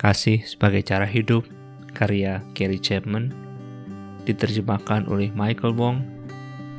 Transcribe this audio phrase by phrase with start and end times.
[0.00, 1.44] Kasih sebagai cara hidup,
[1.92, 3.36] karya Gary Chapman,
[4.24, 6.00] diterjemahkan oleh Michael Wong,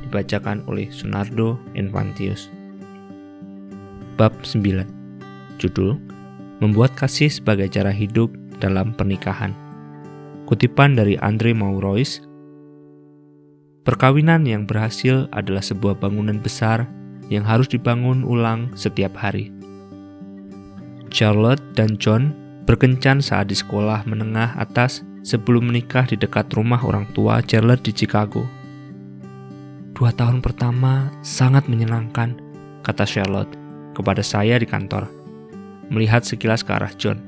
[0.02, 2.50] dibacakan oleh Sunardo Infantius.
[4.18, 4.82] Bab 9
[5.62, 6.02] Judul
[6.58, 9.54] Membuat kasih sebagai cara hidup dalam pernikahan
[10.50, 12.20] Kutipan dari Andre Maurois
[13.86, 16.90] Perkawinan yang berhasil adalah sebuah bangunan besar
[17.30, 19.50] yang harus dibangun ulang setiap hari.
[21.10, 27.06] Charlotte dan John berkencan saat di sekolah menengah atas sebelum menikah di dekat rumah orang
[27.14, 28.46] tua Charlotte di Chicago.
[29.92, 32.38] Dua tahun pertama sangat menyenangkan,
[32.82, 33.54] kata Charlotte
[33.94, 35.06] kepada saya di kantor,
[35.92, 37.20] melihat sekilas ke arah John.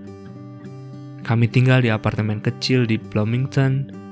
[1.23, 4.05] Kami tinggal di apartemen kecil di Bloomington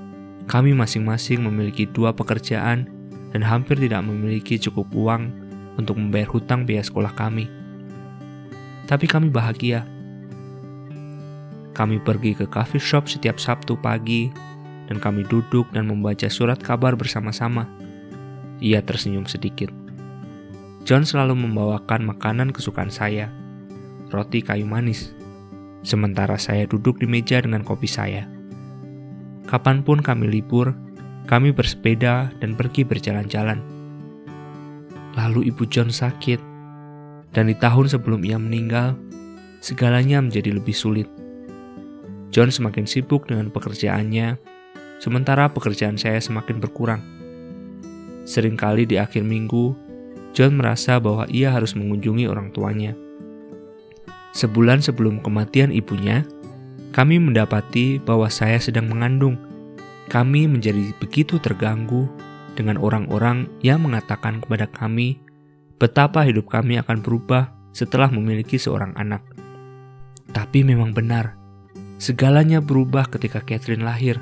[0.51, 2.91] kami masing-masing memiliki dua pekerjaan
[3.31, 5.31] dan hampir tidak memiliki cukup uang
[5.79, 7.47] untuk membayar hutang biaya sekolah kami.
[8.91, 9.87] Tapi kami bahagia.
[11.73, 14.29] Kami pergi ke coffee shop setiap Sabtu pagi
[14.93, 17.65] dan kami duduk dan membaca surat kabar bersama-sama.
[18.61, 19.73] Ia tersenyum sedikit.
[20.85, 23.31] John selalu membawakan makanan kesukaan saya,
[24.13, 25.15] roti kayu manis,
[25.81, 28.27] sementara saya duduk di meja dengan kopi saya.
[29.47, 30.75] Kapan pun kami libur,
[31.31, 33.63] kami bersepeda dan pergi berjalan-jalan.
[35.15, 36.41] Lalu ibu John sakit,
[37.31, 38.99] dan di tahun sebelum ia meninggal,
[39.63, 41.22] segalanya menjadi lebih sulit.
[42.33, 44.41] John semakin sibuk dengan pekerjaannya,
[44.97, 47.05] sementara pekerjaan saya semakin berkurang.
[48.25, 49.77] Seringkali di akhir minggu,
[50.33, 52.97] John merasa bahwa ia harus mengunjungi orang tuanya.
[54.33, 56.25] Sebulan sebelum kematian ibunya,
[56.97, 59.37] kami mendapati bahwa saya sedang mengandung.
[60.09, 62.09] Kami menjadi begitu terganggu
[62.57, 65.21] dengan orang-orang yang mengatakan kepada kami
[65.77, 69.21] betapa hidup kami akan berubah setelah memiliki seorang anak.
[70.33, 71.42] Tapi memang benar,
[72.03, 74.19] segalanya berubah ketika Catherine lahir.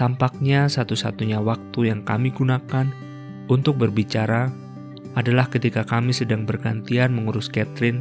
[0.00, 2.88] Tampaknya satu-satunya waktu yang kami gunakan
[3.52, 4.48] untuk berbicara
[5.12, 8.00] adalah ketika kami sedang bergantian mengurus Catherine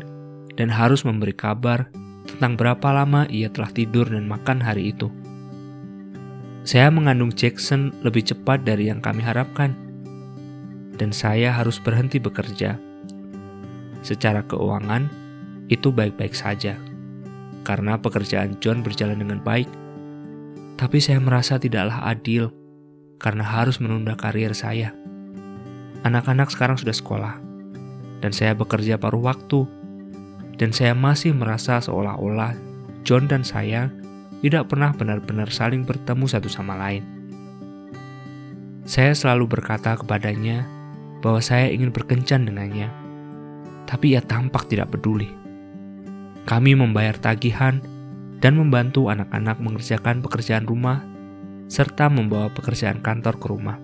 [0.55, 1.91] dan harus memberi kabar
[2.31, 5.11] tentang berapa lama ia telah tidur dan makan hari itu.
[6.63, 9.75] Saya mengandung Jackson lebih cepat dari yang kami harapkan,
[10.95, 12.79] dan saya harus berhenti bekerja.
[14.05, 15.09] Secara keuangan,
[15.67, 16.77] itu baik-baik saja,
[17.61, 19.69] karena pekerjaan John berjalan dengan baik.
[20.77, 22.49] Tapi saya merasa tidaklah adil,
[23.21, 24.93] karena harus menunda karier saya.
[26.01, 27.37] Anak-anak sekarang sudah sekolah,
[28.21, 29.81] dan saya bekerja paruh waktu
[30.61, 32.53] dan saya masih merasa seolah-olah
[33.01, 33.89] John dan saya
[34.45, 37.01] tidak pernah benar-benar saling bertemu satu sama lain.
[38.85, 40.69] Saya selalu berkata kepadanya
[41.25, 42.93] bahwa saya ingin berkencan dengannya,
[43.89, 45.40] tapi ia tampak tidak peduli.
[46.45, 47.81] Kami membayar tagihan
[48.41, 51.05] dan membantu anak-anak mengerjakan pekerjaan rumah
[51.71, 53.77] serta membawa pekerjaan kantor ke rumah.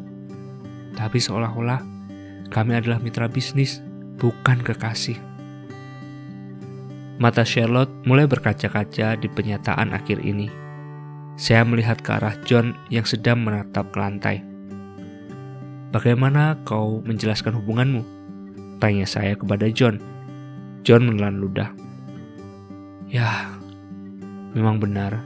[0.97, 1.79] Tapi seolah-olah
[2.49, 3.79] kami adalah mitra bisnis,
[4.19, 5.15] bukan kekasih.
[7.17, 10.49] Mata Charlotte mulai berkaca-kaca di penyataan akhir ini.
[11.37, 14.37] Saya melihat ke arah John yang sedang menatap ke lantai.
[15.93, 18.01] Bagaimana kau menjelaskan hubunganmu?
[18.81, 20.01] Tanya saya kepada John.
[20.85, 21.86] John menelan ludah.
[23.07, 23.55] Ya,
[24.51, 25.23] memang benar.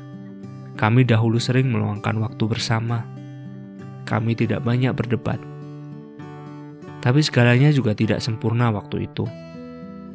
[0.77, 3.09] Kami dahulu sering meluangkan waktu bersama.
[4.05, 5.41] Kami tidak banyak berdebat.
[7.01, 9.25] Tapi segalanya juga tidak sempurna waktu itu.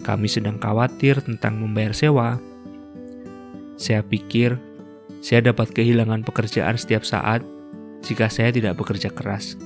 [0.07, 2.39] Kami sedang khawatir tentang membayar sewa.
[3.75, 4.55] Saya pikir
[5.19, 7.43] saya dapat kehilangan pekerjaan setiap saat
[8.07, 9.59] jika saya tidak bekerja keras.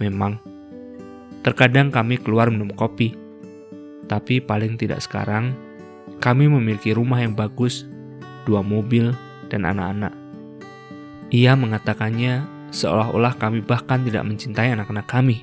[0.00, 0.40] Memang,
[1.44, 3.12] terkadang kami keluar minum kopi,
[4.08, 5.52] tapi paling tidak sekarang
[6.22, 7.82] kami memiliki rumah yang bagus,
[8.46, 9.10] dua mobil,
[9.50, 10.14] dan anak-anak.
[11.34, 15.42] Ia mengatakannya seolah-olah kami bahkan tidak mencintai anak-anak kami.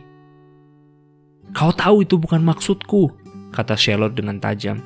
[1.51, 3.11] Kau tahu itu bukan maksudku,
[3.51, 4.79] kata Charlotte dengan tajam.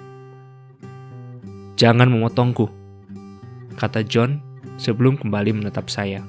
[1.77, 2.65] Jangan memotongku,
[3.77, 4.41] kata John
[4.81, 6.25] sebelum kembali menetap saya.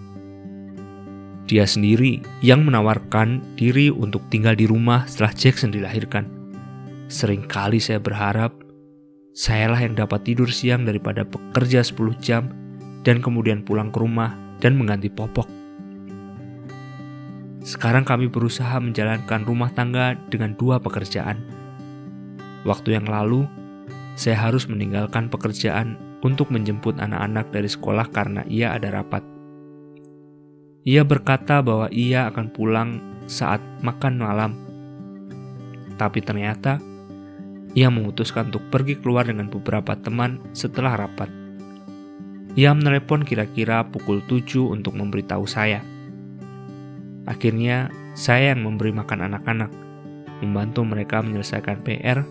[1.45, 6.25] Dia sendiri yang menawarkan diri untuk tinggal di rumah setelah Jackson dilahirkan.
[7.13, 8.64] Seringkali saya berharap
[9.35, 12.49] sayalah yang dapat tidur siang daripada bekerja 10 jam
[13.05, 14.33] dan kemudian pulang ke rumah
[14.63, 15.51] dan mengganti popok.
[17.61, 21.65] Sekarang kami berusaha menjalankan rumah tangga dengan dua pekerjaan
[22.65, 23.45] Waktu yang lalu,
[24.17, 29.21] saya harus meninggalkan pekerjaan untuk menjemput anak-anak dari sekolah karena ia ada rapat.
[30.89, 32.91] Ia berkata bahwa ia akan pulang
[33.29, 34.53] saat makan malam,
[36.01, 36.81] tapi ternyata
[37.75, 41.27] ia memutuskan untuk pergi keluar dengan beberapa teman setelah rapat.
[42.55, 45.83] Ia menelepon kira-kira pukul 7 untuk memberitahu saya.
[47.27, 49.75] Akhirnya, saya yang memberi makan anak-anak,
[50.39, 52.23] membantu mereka menyelesaikan PR,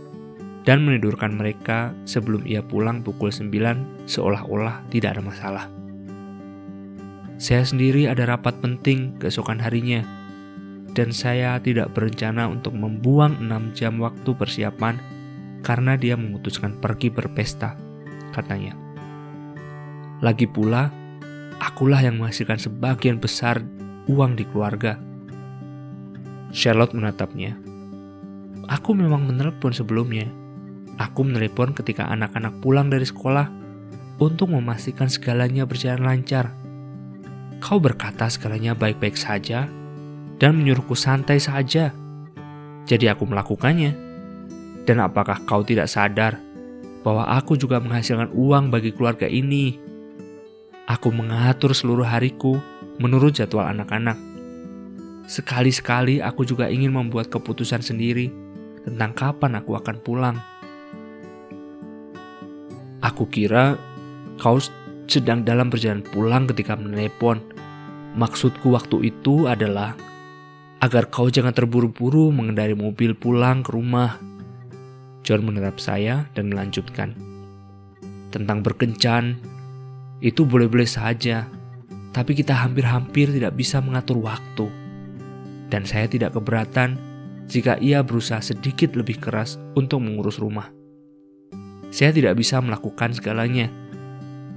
[0.63, 5.65] dan menidurkan mereka sebelum ia pulang pukul 9 seolah-olah tidak ada masalah.
[7.35, 10.07] Saya sendiri ada rapat penting keesokan harinya,
[10.95, 15.12] dan saya tidak berencana untuk membuang 6 jam waktu persiapan
[15.63, 17.79] karena dia memutuskan pergi berpesta,
[18.35, 18.75] katanya.
[20.19, 20.91] Lagi pula,
[21.63, 23.63] akulah yang menghasilkan sebagian besar
[24.11, 24.99] uang di keluarga.
[26.51, 27.57] Charlotte menatapnya.
[28.69, 30.29] Aku memang menelpon sebelumnya.
[31.01, 33.49] Aku menelpon ketika anak-anak pulang dari sekolah
[34.21, 36.53] untuk memastikan segalanya berjalan lancar.
[37.63, 39.65] Kau berkata segalanya baik-baik saja
[40.37, 41.95] dan menyuruhku santai saja.
[42.83, 44.12] Jadi aku melakukannya.
[44.83, 46.39] Dan apakah kau tidak sadar
[47.03, 49.79] bahwa aku juga menghasilkan uang bagi keluarga ini?
[50.91, 52.59] Aku mengatur seluruh hariku
[52.99, 54.19] menurut jadwal anak-anak.
[55.23, 58.27] Sekali-sekali aku juga ingin membuat keputusan sendiri
[58.83, 60.37] tentang kapan aku akan pulang.
[62.99, 63.79] Aku kira
[64.39, 64.59] kau
[65.07, 67.39] sedang dalam perjalanan pulang ketika menelepon.
[68.19, 69.95] Maksudku waktu itu adalah
[70.83, 74.19] agar kau jangan terburu-buru mengendari mobil pulang ke rumah.
[75.23, 77.15] John menatap saya dan melanjutkan.
[78.29, 79.39] Tentang berkencan,
[80.19, 81.47] itu boleh-boleh saja,
[82.11, 84.67] tapi kita hampir-hampir tidak bisa mengatur waktu.
[85.71, 86.99] Dan saya tidak keberatan
[87.47, 90.69] jika ia berusaha sedikit lebih keras untuk mengurus rumah.
[91.93, 93.67] Saya tidak bisa melakukan segalanya.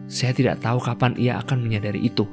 [0.06, 2.24] Saya tidak tahu kapan ia akan menyadari itu.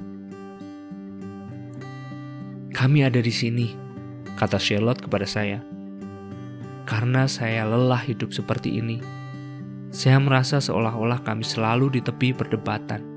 [2.74, 3.68] Kami ada di sini,
[4.36, 5.73] kata Charlotte kepada saya.
[6.84, 9.00] Karena saya lelah hidup seperti ini,
[9.94, 13.14] saya merasa seolah-olah kami selalu di tepi perdebatan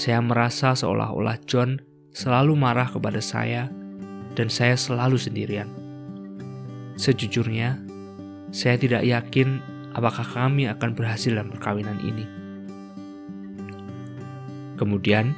[0.00, 1.82] saya merasa seolah-olah John
[2.14, 3.68] selalu marah kepada saya
[4.38, 5.68] dan saya selalu sendirian.
[6.94, 7.76] Sejujurnya,
[8.54, 9.58] saya tidak yakin
[9.92, 12.26] apakah kami akan berhasil dalam perkawinan ini.
[14.78, 15.36] Kemudian,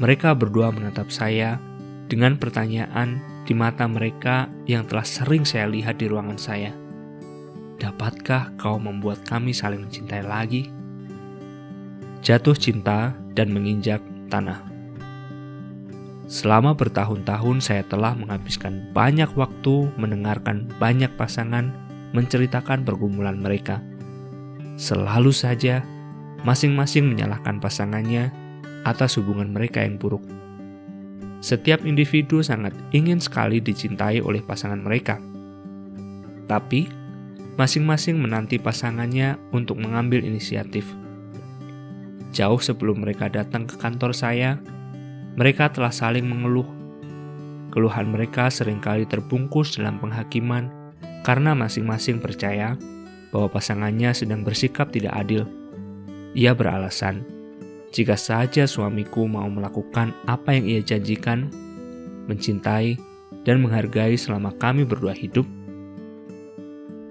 [0.00, 1.60] mereka berdua menatap saya
[2.08, 6.70] dengan pertanyaan di mata mereka yang telah sering saya lihat di ruangan saya.
[7.82, 10.70] Dapatkah kau membuat kami saling mencintai lagi?
[12.22, 13.98] Jatuh cinta dan menginjak
[14.30, 14.62] tanah.
[16.30, 21.74] Selama bertahun-tahun saya telah menghabiskan banyak waktu mendengarkan banyak pasangan
[22.14, 23.82] menceritakan pergumulan mereka.
[24.78, 25.82] Selalu saja
[26.46, 28.32] masing-masing menyalahkan pasangannya
[28.86, 30.22] atas hubungan mereka yang buruk.
[31.42, 35.18] Setiap individu sangat ingin sekali dicintai oleh pasangan mereka.
[36.46, 36.86] Tapi,
[37.58, 41.02] masing-masing menanti pasangannya untuk mengambil inisiatif
[42.32, 44.56] Jauh sebelum mereka datang ke kantor saya,
[45.36, 46.64] mereka telah saling mengeluh.
[47.68, 50.72] Keluhan mereka sering kali terbungkus dalam penghakiman
[51.28, 52.80] karena masing-masing percaya
[53.36, 55.44] bahwa pasangannya sedang bersikap tidak adil.
[56.32, 57.20] Ia beralasan,
[57.92, 61.52] jika saja suamiku mau melakukan apa yang ia janjikan,
[62.24, 62.96] mencintai,
[63.44, 65.44] dan menghargai selama kami berdua hidup,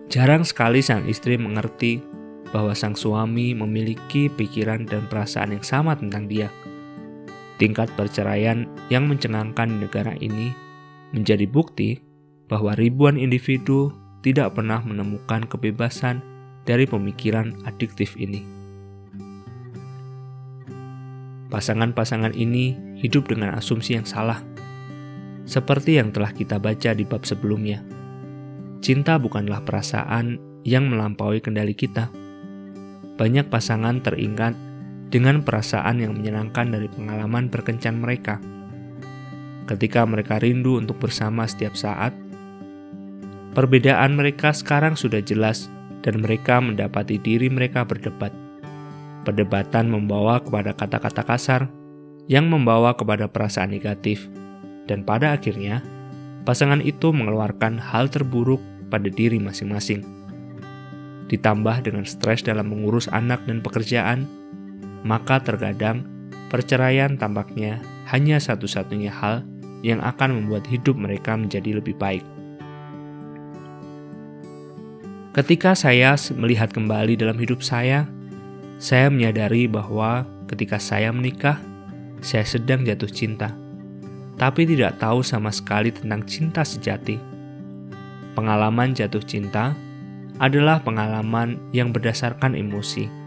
[0.09, 2.01] jarang sekali sang istri mengerti
[2.49, 6.49] bahwa sang suami memiliki pikiran dan perasaan yang sama tentang dia.
[7.61, 10.49] Tingkat perceraian yang mencengangkan di negara ini
[11.13, 12.01] menjadi bukti
[12.49, 13.93] bahwa ribuan individu
[14.25, 16.19] tidak pernah menemukan kebebasan
[16.65, 18.60] dari pemikiran adiktif ini.
[21.51, 24.39] Pasangan-pasangan ini hidup dengan asumsi yang salah,
[25.43, 27.83] seperti yang telah kita baca di bab sebelumnya.
[28.79, 32.07] Cinta bukanlah perasaan yang melampaui kendali kita
[33.21, 34.57] banyak pasangan teringat
[35.13, 38.41] dengan perasaan yang menyenangkan dari pengalaman berkencan mereka.
[39.69, 42.17] Ketika mereka rindu untuk bersama setiap saat,
[43.53, 45.69] perbedaan mereka sekarang sudah jelas
[46.01, 48.33] dan mereka mendapati diri mereka berdebat.
[49.21, 51.61] Perdebatan membawa kepada kata-kata kasar
[52.25, 54.25] yang membawa kepada perasaan negatif,
[54.89, 55.85] dan pada akhirnya
[56.47, 60.21] pasangan itu mengeluarkan hal terburuk pada diri masing-masing
[61.31, 64.27] ditambah dengan stres dalam mengurus anak dan pekerjaan,
[65.07, 66.03] maka terkadang
[66.51, 67.79] perceraian tampaknya
[68.11, 69.47] hanya satu-satunya hal
[69.79, 72.21] yang akan membuat hidup mereka menjadi lebih baik.
[75.31, 78.03] Ketika saya melihat kembali dalam hidup saya,
[78.81, 81.61] saya menyadari bahwa ketika saya menikah,
[82.25, 83.53] saya sedang jatuh cinta,
[84.41, 87.21] tapi tidak tahu sama sekali tentang cinta sejati.
[88.33, 89.77] Pengalaman jatuh cinta
[90.41, 93.21] adalah pengalaman yang berdasarkan emosi.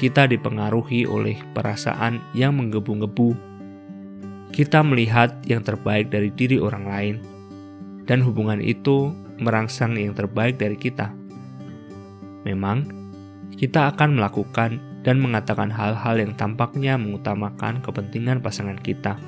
[0.00, 3.36] kita dipengaruhi oleh perasaan yang menggebu-gebu.
[4.48, 7.16] Kita melihat yang terbaik dari diri orang lain,
[8.08, 11.12] dan hubungan itu merangsang yang terbaik dari kita.
[12.48, 12.99] Memang,
[13.60, 19.20] kita akan melakukan dan mengatakan hal-hal yang tampaknya mengutamakan kepentingan pasangan kita.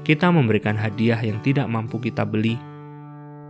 [0.00, 2.56] Kita memberikan hadiah yang tidak mampu kita beli,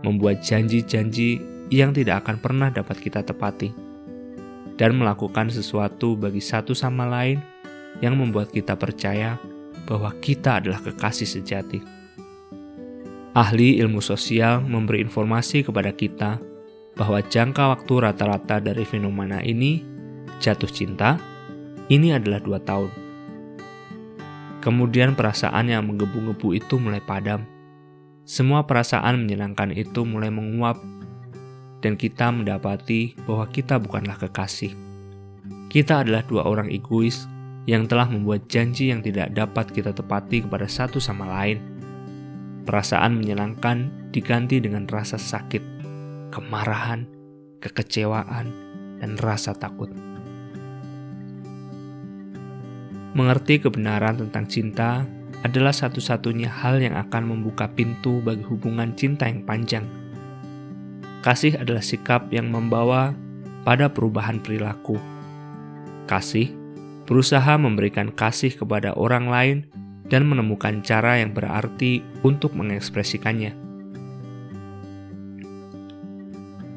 [0.03, 1.39] membuat janji-janji
[1.71, 3.71] yang tidak akan pernah dapat kita tepati
[4.75, 7.39] dan melakukan sesuatu bagi satu sama lain
[8.03, 9.39] yang membuat kita percaya
[9.87, 11.79] bahwa kita adalah kekasih sejati.
[13.31, 16.48] Ahli ilmu sosial memberi informasi kepada kita
[16.99, 19.79] bahwa jangka waktu rata-rata dari fenomena ini,
[20.43, 21.15] jatuh cinta,
[21.87, 22.91] ini adalah dua tahun.
[24.59, 27.47] Kemudian perasaan yang menggebu-gebu itu mulai padam.
[28.27, 30.75] Semua perasaan menyenangkan itu mulai menguap
[31.79, 34.75] dan kita mendapati bahwa kita bukanlah kekasih.
[35.71, 37.23] Kita adalah dua orang egois
[37.63, 41.63] yang telah membuat janji yang tidak dapat kita tepati kepada satu sama lain.
[42.67, 45.78] Perasaan menyenangkan diganti dengan rasa sakit,
[46.29, 47.09] kemarahan,
[47.61, 48.49] kekecewaan,
[49.01, 49.89] dan rasa takut.
[53.17, 55.03] Mengerti kebenaran tentang cinta
[55.41, 59.87] adalah satu-satunya hal yang akan membuka pintu bagi hubungan cinta yang panjang
[61.19, 63.11] Kasih adalah sikap yang membawa
[63.67, 64.95] pada perubahan perilaku.
[66.07, 66.55] Kasih
[67.03, 69.57] berusaha memberikan kasih kepada orang lain
[70.07, 73.68] dan menemukan cara yang berarti untuk mengekspresikannya.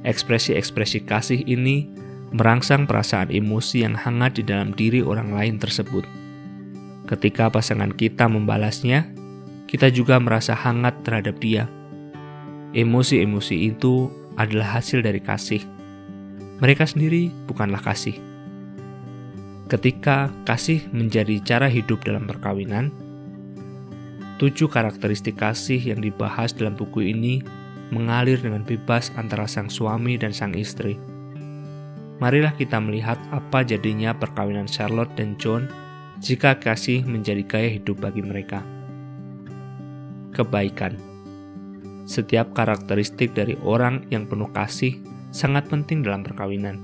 [0.03, 1.87] Ekspresi-ekspresi kasih ini
[2.35, 6.03] merangsang perasaan emosi yang hangat di dalam diri orang lain tersebut.
[7.07, 9.07] Ketika pasangan kita membalasnya,
[9.69, 11.69] kita juga merasa hangat terhadap dia.
[12.73, 14.09] Emosi-emosi itu
[14.41, 15.61] adalah hasil dari kasih.
[16.59, 18.17] Mereka sendiri bukanlah kasih.
[19.69, 22.93] Ketika kasih menjadi cara hidup dalam perkawinan,
[24.41, 27.62] tujuh karakteristik kasih yang dibahas dalam buku ini
[27.93, 30.97] mengalir dengan bebas antara sang suami dan sang istri.
[32.19, 35.69] Marilah kita melihat apa jadinya perkawinan Charlotte dan John
[36.25, 38.65] jika kasih menjadi gaya hidup bagi mereka.
[40.33, 41.13] Kebaikan
[42.09, 44.99] setiap karakteristik dari orang yang penuh kasih
[45.31, 46.81] sangat penting dalam perkawinan.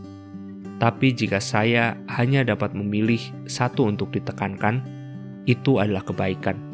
[0.79, 3.19] Tapi jika saya hanya dapat memilih
[3.51, 4.79] satu untuk ditekankan,
[5.51, 6.68] itu adalah kebaikan.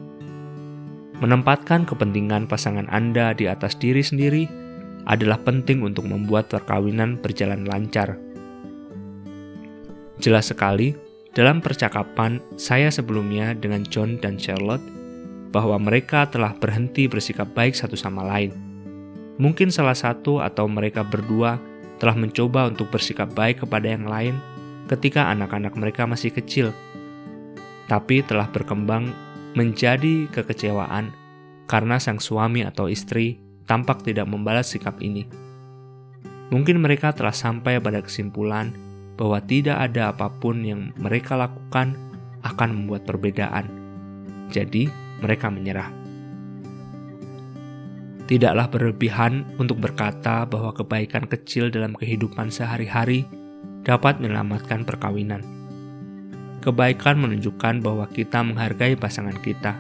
[1.23, 4.51] Menempatkan kepentingan pasangan Anda di atas diri sendiri
[5.07, 8.19] adalah penting untuk membuat perkawinan berjalan lancar.
[10.19, 10.97] Jelas sekali,
[11.31, 14.83] dalam percakapan saya sebelumnya dengan John dan Charlotte,
[15.55, 18.51] bahwa mereka telah berhenti bersikap baik satu sama lain.
[19.39, 21.63] Mungkin salah satu atau mereka berdua
[22.03, 24.35] telah mencoba untuk bersikap baik kepada yang lain
[24.91, 26.75] ketika anak-anak mereka masih kecil,
[27.87, 29.15] tapi telah berkembang
[29.55, 31.15] menjadi kekecewaan
[31.71, 35.25] karena sang suami atau istri tampak tidak membalas sikap ini.
[36.53, 38.75] Mungkin mereka telah sampai pada kesimpulan
[39.15, 41.97] bahwa tidak ada apa pun yang mereka lakukan
[42.45, 43.67] akan membuat perbedaan.
[44.53, 44.93] Jadi,
[45.25, 45.89] mereka menyerah.
[48.25, 53.25] Tidaklah berlebihan untuk berkata bahwa kebaikan kecil dalam kehidupan sehari-hari
[53.85, 55.45] dapat menyelamatkan perkawinan.
[56.65, 59.77] Kebaikan menunjukkan bahwa kita menghargai pasangan kita.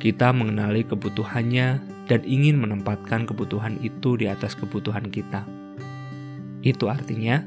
[0.00, 5.44] Kita mengenali kebutuhannya dan ingin menempatkan kebutuhan itu di atas kebutuhan kita.
[6.64, 7.44] Itu artinya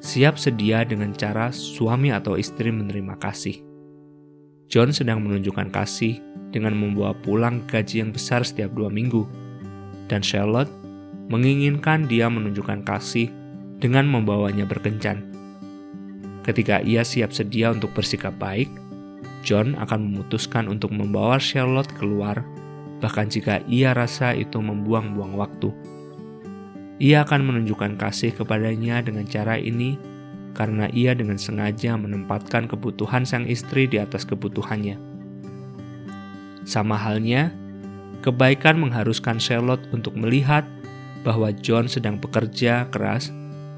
[0.00, 3.60] siap sedia dengan cara suami atau istri menerima kasih.
[4.72, 6.16] John sedang menunjukkan kasih
[6.56, 9.28] dengan membawa pulang gaji yang besar setiap dua minggu,
[10.08, 10.72] dan Charlotte
[11.28, 13.28] menginginkan dia menunjukkan kasih
[13.84, 15.35] dengan membawanya berkencan.
[16.46, 18.70] Ketika ia siap sedia untuk bersikap baik,
[19.42, 22.46] John akan memutuskan untuk membawa Charlotte keluar,
[23.02, 25.74] bahkan jika ia rasa itu membuang-buang waktu.
[27.02, 29.98] Ia akan menunjukkan kasih kepadanya dengan cara ini
[30.54, 34.96] karena ia dengan sengaja menempatkan kebutuhan sang istri di atas kebutuhannya.
[36.64, 37.52] Sama halnya,
[38.24, 40.64] kebaikan mengharuskan Charlotte untuk melihat
[41.26, 43.34] bahwa John sedang bekerja keras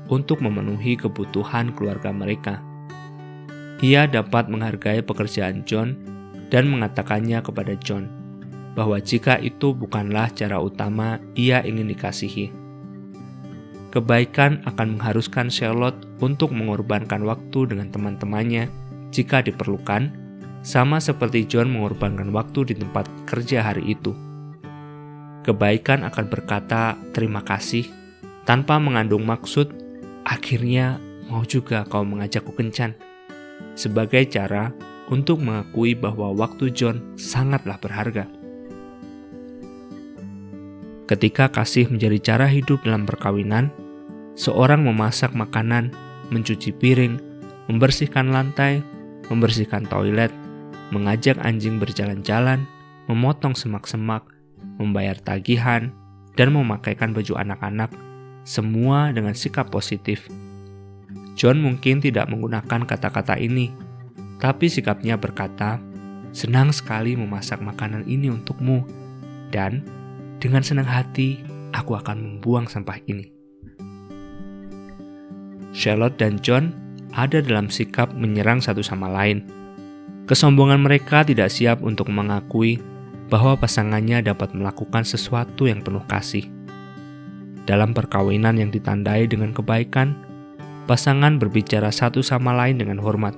[0.08, 2.60] untuk memenuhi kebutuhan keluarga mereka.
[3.84, 5.94] Ia dapat menghargai pekerjaan John
[6.50, 8.10] dan mengatakannya kepada John
[8.74, 12.68] bahwa jika itu bukanlah cara utama ia ingin dikasihi
[13.88, 18.68] kebaikan akan mengharuskan Charlotte untuk mengorbankan waktu dengan teman-temannya
[19.08, 20.12] jika diperlukan,
[20.60, 24.12] sama seperti John mengorbankan waktu di tempat kerja hari itu.
[25.46, 27.88] Kebaikan akan berkata terima kasih
[28.44, 29.72] tanpa mengandung maksud,
[30.28, 31.00] akhirnya
[31.32, 32.92] mau juga kau mengajakku kencan.
[33.74, 34.70] sebagai cara
[35.10, 38.26] untuk mengakui bahwa waktu John sangatlah berharga.
[41.10, 43.74] Ketika kasih menjadi cara hidup dalam perkawinan,
[44.38, 45.90] seorang memasak makanan,
[46.30, 47.18] mencuci piring,
[47.66, 48.82] membersihkan lantai,
[49.26, 50.30] membersihkan toilet,
[50.94, 52.62] mengajak anjing berjalan-jalan,
[53.10, 54.22] memotong semak-semak,
[54.78, 55.90] membayar tagihan,
[56.38, 57.90] dan memakaikan baju anak-anak,
[58.48, 60.24] semua dengan sikap positif.
[61.36, 63.68] John mungkin tidak menggunakan kata-kata ini,
[64.40, 65.76] tapi sikapnya berkata,
[66.32, 68.88] "Senang sekali memasak makanan ini untukmu,
[69.52, 69.84] dan
[70.40, 73.28] dengan senang hati, aku akan membuang sampah ini.
[75.74, 76.72] Charlotte dan John
[77.14, 79.44] ada dalam sikap menyerang satu sama lain.
[80.28, 82.78] Kesombongan mereka tidak siap untuk mengakui
[83.28, 86.57] bahwa pasangannya dapat melakukan sesuatu yang penuh kasih.
[87.68, 90.16] Dalam perkawinan yang ditandai dengan kebaikan,
[90.88, 93.36] pasangan berbicara satu sama lain dengan hormat.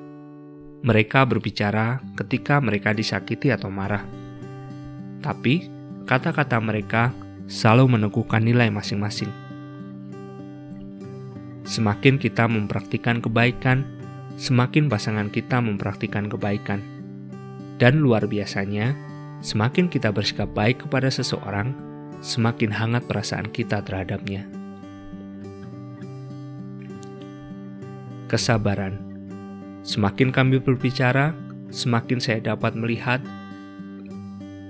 [0.86, 4.06] Mereka berbicara ketika mereka disakiti atau marah.
[5.18, 5.66] Tapi,
[6.06, 7.10] kata-kata mereka
[7.50, 9.34] selalu meneguhkan nilai masing-masing.
[11.66, 13.82] Semakin kita mempraktikkan kebaikan,
[14.38, 16.78] semakin pasangan kita mempraktikkan kebaikan.
[17.82, 18.94] Dan luar biasanya,
[19.42, 21.89] semakin kita bersikap baik kepada seseorang,
[22.20, 24.44] semakin hangat perasaan kita terhadapnya.
[28.28, 29.00] Kesabaran.
[29.82, 31.34] Semakin kami berbicara,
[31.72, 33.24] semakin saya dapat melihat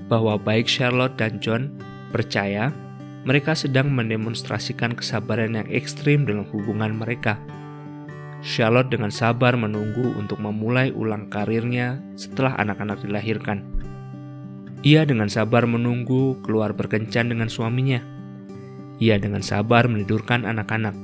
[0.07, 1.77] bahwa baik Charlotte dan John
[2.11, 2.73] percaya
[3.29, 7.37] mereka sedang mendemonstrasikan kesabaran yang ekstrim dalam hubungan mereka.
[8.41, 13.61] Charlotte dengan sabar menunggu untuk memulai ulang karirnya setelah anak-anak dilahirkan.
[14.81, 18.01] Ia dengan sabar menunggu keluar berkencan dengan suaminya.
[19.01, 20.97] Ia dengan sabar menidurkan anak-anak.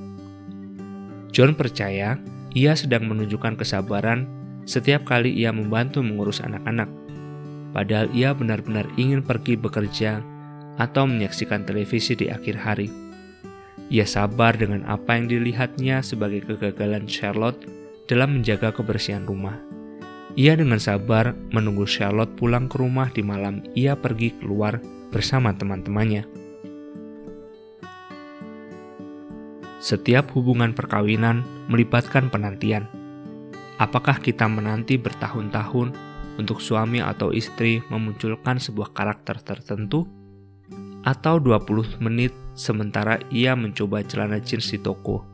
[1.33, 2.16] John percaya
[2.56, 4.25] ia sedang menunjukkan kesabaran
[4.64, 6.88] setiap kali ia membantu mengurus anak-anak
[7.76, 10.24] padahal ia benar-benar ingin pergi bekerja
[10.81, 12.88] atau menyaksikan televisi di akhir hari.
[13.92, 17.68] Ia sabar dengan apa yang dilihatnya sebagai kegagalan Charlotte
[18.09, 19.61] dalam menjaga kebersihan rumah.
[20.37, 24.77] Ia dengan sabar menunggu Charlotte pulang ke rumah di malam ia pergi keluar
[25.09, 26.29] bersama teman-temannya.
[29.81, 31.40] Setiap hubungan perkawinan
[31.72, 32.85] melibatkan penantian.
[33.81, 35.96] Apakah kita menanti bertahun-tahun
[36.37, 40.05] untuk suami atau istri memunculkan sebuah karakter tertentu
[41.01, 45.25] atau 20 menit sementara ia mencoba celana jeans di toko.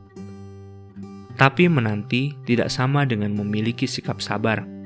[1.35, 4.82] Tapi menanti tidak sama dengan memiliki sikap sabar.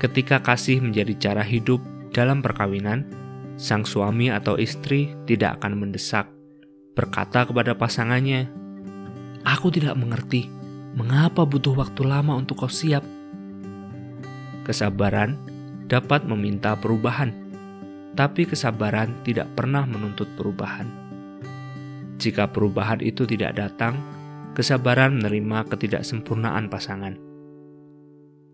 [0.00, 1.84] Ketika kasih menjadi cara hidup
[2.16, 3.04] dalam perkawinan,
[3.60, 6.24] sang suami atau istri tidak akan mendesak,
[6.96, 8.48] berkata kepada pasangannya,
[9.44, 10.48] "Aku tidak mengerti
[10.96, 13.04] mengapa butuh waktu lama untuk kau siap."
[14.64, 15.36] Kesabaran
[15.84, 17.36] dapat meminta perubahan,
[18.16, 20.88] tapi kesabaran tidak pernah menuntut perubahan.
[22.16, 24.00] Jika perubahan itu tidak datang,
[24.56, 27.29] kesabaran menerima ketidaksempurnaan pasangan.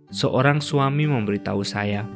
[0.07, 2.07] Seorang suami memberitahu saya,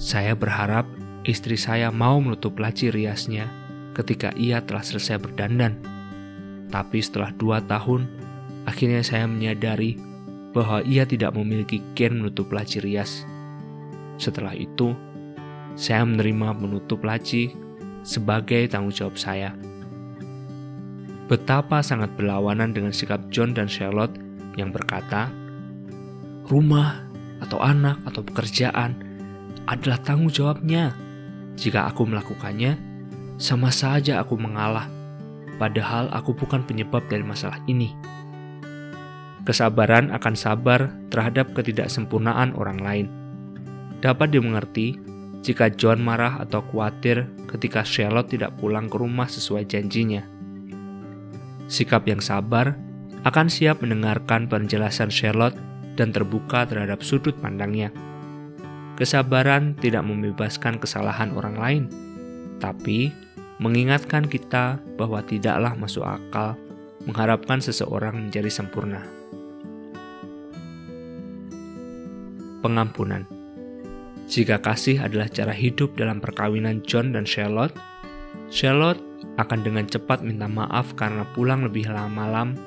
[0.00, 0.88] "Saya berharap
[1.28, 3.52] istri saya mau menutup laci riasnya
[3.92, 5.76] ketika ia telah selesai berdandan."
[6.72, 8.08] Tapi setelah dua tahun,
[8.64, 10.00] akhirnya saya menyadari
[10.56, 13.28] bahwa ia tidak memiliki gen menutup laci rias.
[14.16, 14.96] Setelah itu,
[15.76, 17.52] saya menerima menutup laci
[18.00, 19.52] sebagai tanggung jawab saya.
[21.28, 24.16] Betapa sangat berlawanan dengan sikap John dan Charlotte
[24.56, 25.28] yang berkata,
[26.46, 27.02] rumah
[27.42, 28.96] atau anak atau pekerjaan
[29.66, 30.94] adalah tanggung jawabnya.
[31.56, 32.76] Jika aku melakukannya,
[33.40, 34.88] sama saja aku mengalah,
[35.56, 37.96] padahal aku bukan penyebab dari masalah ini.
[39.46, 43.06] Kesabaran akan sabar terhadap ketidaksempurnaan orang lain.
[44.02, 44.98] Dapat dimengerti
[45.46, 50.26] jika John marah atau khawatir ketika Charlotte tidak pulang ke rumah sesuai janjinya.
[51.70, 52.74] Sikap yang sabar
[53.22, 55.58] akan siap mendengarkan penjelasan Charlotte
[55.96, 57.90] dan terbuka terhadap sudut pandangnya.
[58.96, 61.84] Kesabaran tidak membebaskan kesalahan orang lain,
[62.60, 63.12] tapi
[63.60, 66.56] mengingatkan kita bahwa tidaklah masuk akal
[67.04, 69.04] mengharapkan seseorang menjadi sempurna.
[72.66, 73.22] pengampunan.
[74.26, 77.78] Jika kasih adalah cara hidup dalam perkawinan John dan Charlotte,
[78.50, 78.98] Charlotte
[79.38, 82.58] akan dengan cepat minta maaf karena pulang lebih lama malam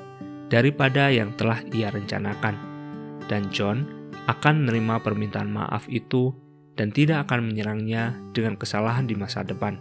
[0.48, 2.69] daripada yang telah ia rencanakan.
[3.30, 3.86] Dan John
[4.26, 6.34] akan menerima permintaan maaf itu
[6.74, 9.78] dan tidak akan menyerangnya dengan kesalahan di masa depan.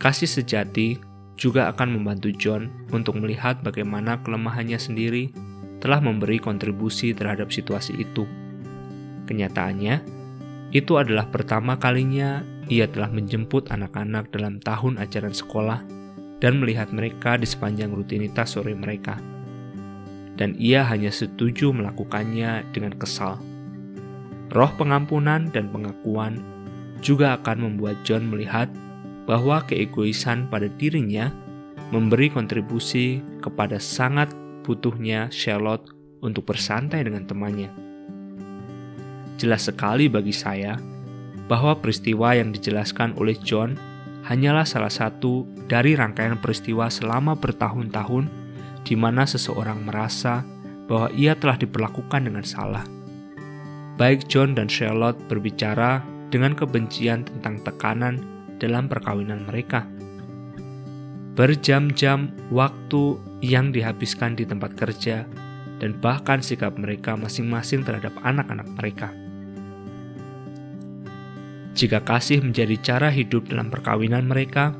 [0.00, 0.96] Kasih sejati
[1.36, 5.28] juga akan membantu John untuk melihat bagaimana kelemahannya sendiri
[5.80, 8.24] telah memberi kontribusi terhadap situasi itu.
[9.28, 10.00] Kenyataannya,
[10.72, 15.80] itu adalah pertama kalinya ia telah menjemput anak-anak dalam tahun ajaran sekolah
[16.38, 19.29] dan melihat mereka di sepanjang rutinitas sore mereka.
[20.40, 23.36] Dan ia hanya setuju melakukannya dengan kesal.
[24.50, 26.40] Roh pengampunan dan pengakuan
[27.04, 28.72] juga akan membuat John melihat
[29.28, 31.28] bahwa keegoisan pada dirinya
[31.92, 34.32] memberi kontribusi kepada sangat
[34.64, 35.92] butuhnya Charlotte
[36.24, 37.70] untuk bersantai dengan temannya.
[39.40, 40.76] Jelas sekali bagi saya
[41.48, 43.74] bahwa peristiwa yang dijelaskan oleh John
[44.28, 48.39] hanyalah salah satu dari rangkaian peristiwa selama bertahun-tahun
[48.86, 50.44] di mana seseorang merasa
[50.90, 52.82] bahwa ia telah diperlakukan dengan salah.
[54.00, 56.00] Baik John dan Charlotte berbicara
[56.32, 58.18] dengan kebencian tentang tekanan
[58.58, 59.84] dalam perkawinan mereka.
[61.36, 65.24] Berjam-jam waktu yang dihabiskan di tempat kerja
[65.80, 69.08] dan bahkan sikap mereka masing-masing terhadap anak-anak mereka.
[71.72, 74.76] Jika kasih menjadi cara hidup dalam perkawinan mereka,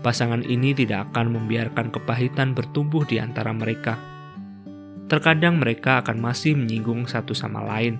[0.00, 4.00] pasangan ini tidak akan membiarkan kepahitan bertumbuh di antara mereka.
[5.10, 7.98] Terkadang mereka akan masih menyinggung satu sama lain,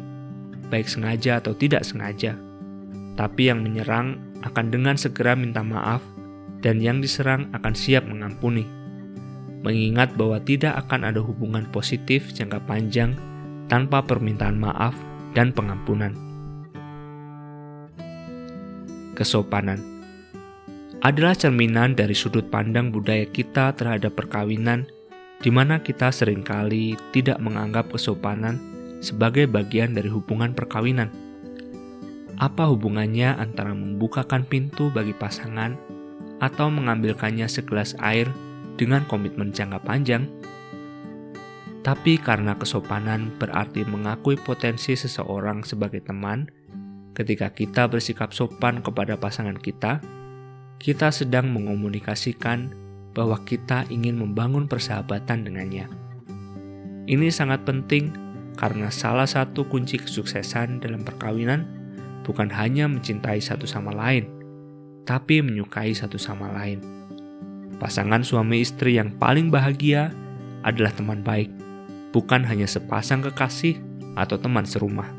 [0.71, 2.39] baik sengaja atau tidak sengaja.
[3.19, 6.01] Tapi yang menyerang akan dengan segera minta maaf,
[6.65, 8.65] dan yang diserang akan siap mengampuni.
[9.61, 13.13] Mengingat bahwa tidak akan ada hubungan positif jangka panjang
[13.69, 14.97] tanpa permintaan maaf
[15.37, 16.31] dan pengampunan
[19.21, 20.00] kesopanan
[21.01, 24.85] adalah cerminan dari sudut pandang budaya kita terhadap perkawinan,
[25.41, 28.61] di mana kita sering kali tidak menganggap kesopanan
[29.01, 31.09] sebagai bagian dari hubungan perkawinan.
[32.37, 35.77] Apa hubungannya antara membukakan pintu bagi pasangan
[36.41, 38.29] atau mengambilkannya segelas air
[38.77, 40.29] dengan komitmen jangka panjang?
[41.81, 46.45] Tapi karena kesopanan berarti mengakui potensi seseorang sebagai teman,
[47.11, 49.99] Ketika kita bersikap sopan kepada pasangan kita,
[50.81, 52.73] kita sedang mengomunikasikan
[53.13, 55.93] bahwa kita ingin membangun persahabatan dengannya.
[57.05, 58.17] Ini sangat penting
[58.57, 61.69] karena salah satu kunci kesuksesan dalam perkawinan
[62.25, 64.25] bukan hanya mencintai satu sama lain,
[65.05, 66.81] tapi menyukai satu sama lain.
[67.77, 70.17] Pasangan suami istri yang paling bahagia
[70.65, 71.53] adalah teman baik,
[72.17, 73.77] bukan hanya sepasang kekasih
[74.17, 75.13] atau teman serumah.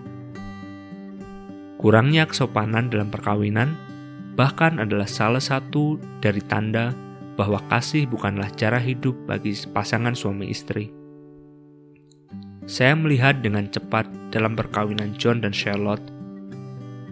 [1.78, 3.90] Kurangnya kesopanan dalam perkawinan
[4.36, 6.96] bahkan adalah salah satu dari tanda
[7.36, 10.91] bahwa kasih bukanlah cara hidup bagi pasangan suami istri.
[12.70, 16.04] Saya melihat dengan cepat dalam perkawinan John dan Charlotte.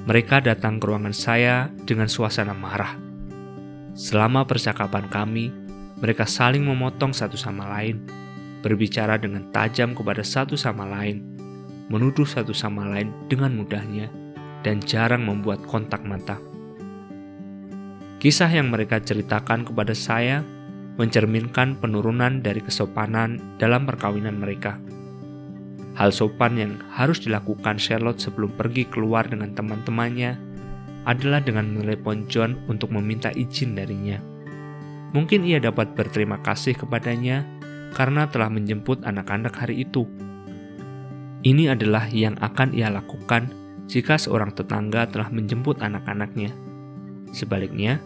[0.07, 2.95] Mereka datang ke ruangan saya dengan suasana marah.
[3.97, 5.51] Selama percakapan kami,
[5.99, 7.99] mereka saling memotong satu sama lain,
[8.63, 11.19] berbicara dengan tajam kepada satu sama lain,
[11.91, 14.07] menuduh satu sama lain dengan mudahnya,
[14.63, 16.48] dan jarang membuat kontak mata.
[18.19, 20.43] Kisah yang mereka ceritakan kepada saya
[20.99, 24.75] mencerminkan penurunan dari kesopanan dalam perkawinan mereka.
[25.95, 30.35] Hal sopan yang harus dilakukan Charlotte sebelum pergi keluar dengan teman-temannya
[31.07, 34.19] adalah dengan menelepon John untuk meminta izin darinya.
[35.15, 37.47] Mungkin ia dapat berterima kasih kepadanya
[37.95, 40.03] karena telah menjemput anak-anak hari itu.
[41.39, 43.47] Ini adalah yang akan ia lakukan
[43.87, 46.68] jika seorang tetangga telah menjemput anak-anaknya.
[47.29, 48.01] Sebaliknya,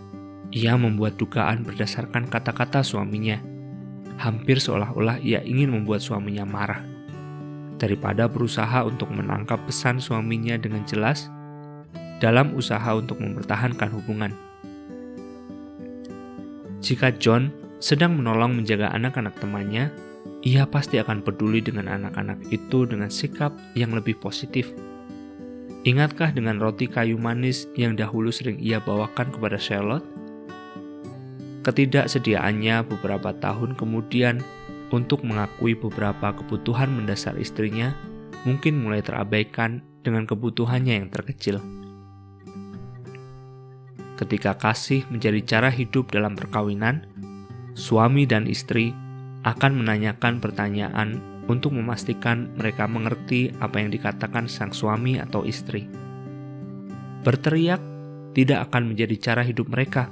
[0.53, 3.41] ia membuat dugaan berdasarkan kata-kata suaminya.
[4.21, 6.85] Hampir seolah-olah ia ingin membuat suaminya marah.
[7.81, 11.27] Daripada berusaha untuk menangkap pesan suaminya dengan jelas
[12.21, 14.31] dalam usaha untuk mempertahankan hubungan.
[16.79, 19.91] Jika John sedang menolong menjaga anak-anak temannya,
[20.43, 24.71] ia pasti akan peduli dengan anak-anak itu dengan sikap yang lebih positif
[25.83, 30.07] Ingatkah dengan roti kayu manis yang dahulu sering ia bawakan kepada Charlotte?
[31.67, 34.39] Ketidaksediaannya beberapa tahun kemudian
[34.95, 37.91] untuk mengakui beberapa kebutuhan mendasar istrinya
[38.47, 41.59] mungkin mulai terabaikan dengan kebutuhannya yang terkecil.
[44.15, 47.03] Ketika kasih menjadi cara hidup dalam perkawinan,
[47.75, 48.95] suami dan istri
[49.43, 55.87] akan menanyakan pertanyaan untuk memastikan mereka mengerti apa yang dikatakan sang suami atau istri.
[57.23, 57.79] Berteriak
[58.35, 60.11] tidak akan menjadi cara hidup mereka.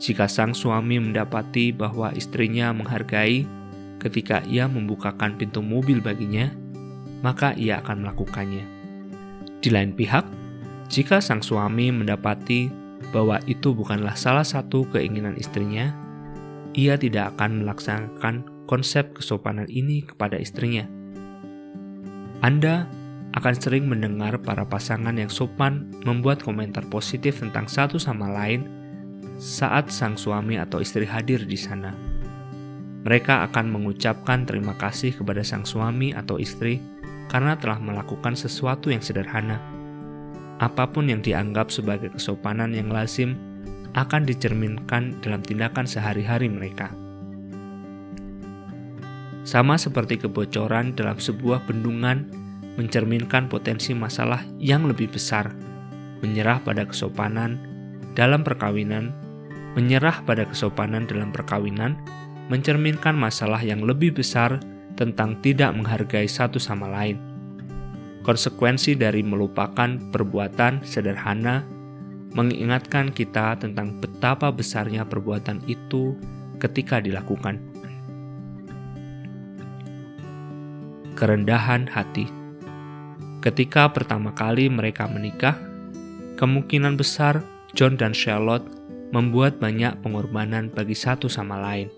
[0.00, 3.44] Jika sang suami mendapati bahwa istrinya menghargai
[4.00, 6.48] ketika ia membukakan pintu mobil baginya,
[7.20, 8.64] maka ia akan melakukannya.
[9.60, 10.24] Di lain pihak,
[10.88, 12.72] jika sang suami mendapati
[13.12, 15.92] bahwa itu bukanlah salah satu keinginan istrinya,
[16.72, 18.34] ia tidak akan melaksanakan
[18.70, 20.86] konsep kesopanan ini kepada istrinya.
[22.38, 22.86] Anda
[23.34, 28.70] akan sering mendengar para pasangan yang sopan membuat komentar positif tentang satu sama lain
[29.42, 31.90] saat sang suami atau istri hadir di sana.
[33.02, 36.78] Mereka akan mengucapkan terima kasih kepada sang suami atau istri
[37.26, 39.58] karena telah melakukan sesuatu yang sederhana.
[40.60, 43.34] Apa pun yang dianggap sebagai kesopanan yang lazim
[43.96, 46.92] akan dicerminkan dalam tindakan sehari-hari mereka.
[49.50, 52.22] Sama seperti kebocoran dalam sebuah bendungan
[52.78, 55.50] mencerminkan potensi masalah yang lebih besar,
[56.22, 57.58] menyerah pada kesopanan
[58.14, 59.10] dalam perkawinan
[59.74, 61.98] menyerah pada kesopanan dalam perkawinan
[62.46, 64.58] mencerminkan masalah yang lebih besar
[64.94, 67.18] tentang tidak menghargai satu sama lain.
[68.26, 71.66] Konsekuensi dari melupakan perbuatan sederhana
[72.38, 76.14] mengingatkan kita tentang betapa besarnya perbuatan itu
[76.62, 77.69] ketika dilakukan.
[81.20, 82.24] Kerendahan hati.
[83.44, 85.52] Ketika pertama kali mereka menikah,
[86.40, 87.44] kemungkinan besar
[87.76, 88.64] John dan Charlotte
[89.12, 91.92] membuat banyak pengorbanan bagi satu sama lain.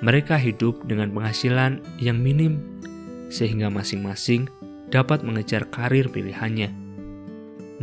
[0.00, 2.80] Mereka hidup dengan penghasilan yang minim,
[3.28, 4.48] sehingga masing-masing
[4.88, 6.72] dapat mengejar karir pilihannya.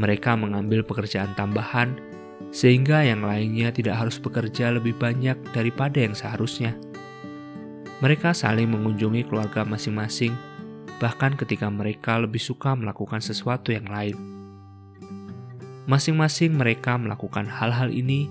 [0.02, 1.94] Mereka mengambil pekerjaan tambahan,
[2.50, 6.74] sehingga yang lainnya tidak harus bekerja lebih banyak daripada yang seharusnya.
[8.02, 10.34] Mereka saling mengunjungi keluarga masing-masing,
[10.98, 14.16] bahkan ketika mereka lebih suka melakukan sesuatu yang lain.
[15.86, 18.26] Masing-masing mereka melakukan hal-hal ini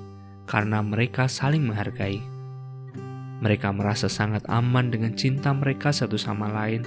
[0.48, 2.18] karena mereka saling menghargai.
[3.44, 6.82] Mereka merasa sangat aman dengan cinta mereka satu sama lain,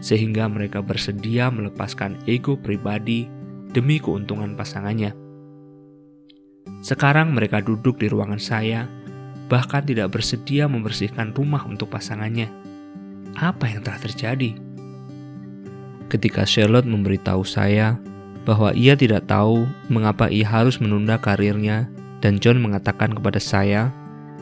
[0.00, 3.28] sehingga mereka bersedia melepaskan ego pribadi
[3.70, 5.12] demi keuntungan pasangannya.
[6.80, 8.88] Sekarang mereka duduk di ruangan saya,
[9.52, 12.48] bahkan tidak bersedia membersihkan rumah untuk pasangannya.
[13.36, 14.69] Apa yang telah terjadi?
[16.10, 17.94] Ketika Charlotte memberitahu saya
[18.42, 21.86] bahwa ia tidak tahu mengapa ia harus menunda karirnya
[22.18, 23.94] dan John mengatakan kepada saya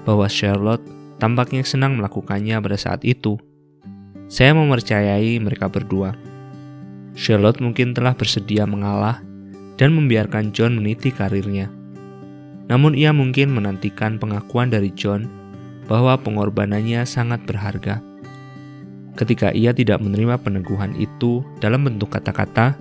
[0.08, 0.80] bahwa Charlotte
[1.20, 3.36] tampaknya senang melakukannya pada saat itu.
[4.32, 6.16] Saya mempercayai mereka berdua.
[7.12, 9.20] Charlotte mungkin telah bersedia mengalah
[9.76, 11.68] dan membiarkan John meniti karirnya.
[12.72, 15.28] Namun ia mungkin menantikan pengakuan dari John
[15.84, 18.07] bahwa pengorbanannya sangat berharga.
[19.18, 22.78] Ketika ia tidak menerima peneguhan itu dalam bentuk kata-kata,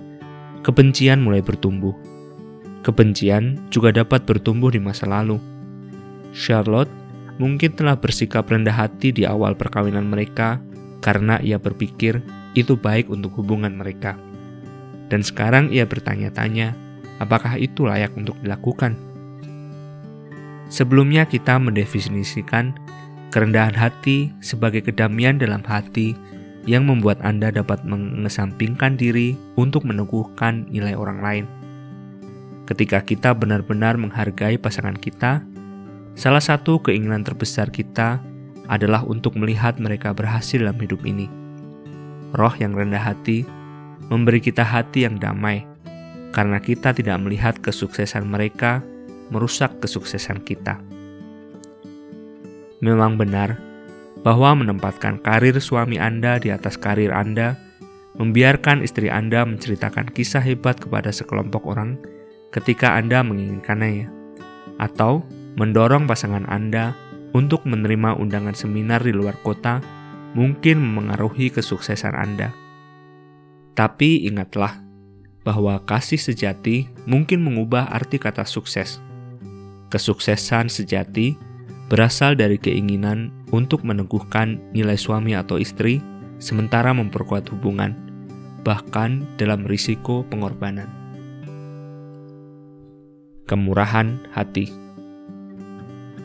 [0.62, 1.90] kebencian mulai bertumbuh.
[2.86, 5.42] Kebencian juga dapat bertumbuh di masa lalu.
[6.30, 6.94] Charlotte
[7.42, 10.62] mungkin telah bersikap rendah hati di awal perkawinan mereka
[11.02, 12.22] karena ia berpikir
[12.54, 14.14] itu baik untuk hubungan mereka.
[15.10, 16.78] Dan sekarang ia bertanya-tanya,
[17.18, 18.94] apakah itu layak untuk dilakukan?
[20.70, 22.78] Sebelumnya kita mendefinisikan
[23.30, 26.16] kerendahan hati sebagai kedamaian dalam hati
[26.68, 31.44] yang membuat Anda dapat mengesampingkan diri untuk meneguhkan nilai orang lain.
[32.68, 35.40] Ketika kita benar-benar menghargai pasangan kita,
[36.12, 38.20] salah satu keinginan terbesar kita
[38.68, 41.24] adalah untuk melihat mereka berhasil dalam hidup ini.
[42.36, 43.48] Roh yang rendah hati
[44.12, 45.64] memberi kita hati yang damai,
[46.32, 48.80] karena kita tidak melihat kesuksesan mereka
[49.28, 50.80] merusak kesuksesan kita.
[52.78, 53.58] Memang benar
[54.22, 57.58] bahwa menempatkan karir suami Anda di atas karir Anda,
[58.18, 61.98] membiarkan istri Anda menceritakan kisah hebat kepada sekelompok orang
[62.50, 64.10] ketika Anda menginginkannya,
[64.78, 65.22] atau
[65.58, 66.94] mendorong pasangan Anda
[67.34, 69.82] untuk menerima undangan seminar di luar kota
[70.32, 72.54] mungkin memengaruhi kesuksesan Anda.
[73.74, 74.82] Tapi ingatlah
[75.46, 78.98] bahwa kasih sejati mungkin mengubah arti kata sukses.
[79.88, 81.47] Kesuksesan sejati
[81.88, 86.04] berasal dari keinginan untuk meneguhkan nilai suami atau istri,
[86.38, 87.96] sementara memperkuat hubungan,
[88.62, 90.98] bahkan dalam risiko pengorbanan
[93.48, 94.68] kemurahan hati.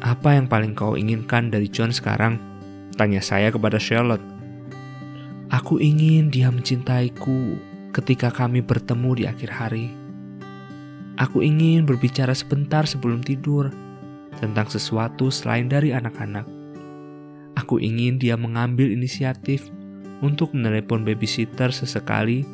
[0.03, 2.35] Apa yang paling kau inginkan dari John sekarang?
[2.99, 4.21] Tanya saya kepada Charlotte.
[5.47, 7.55] Aku ingin dia mencintaiku
[7.95, 9.87] ketika kami bertemu di akhir hari.
[11.15, 13.71] Aku ingin berbicara sebentar sebelum tidur
[14.39, 16.45] tentang sesuatu selain dari anak-anak.
[17.59, 19.69] Aku ingin dia mengambil inisiatif
[20.23, 22.47] untuk menelepon babysitter sesekali